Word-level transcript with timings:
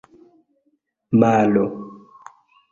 malo 1.21 1.63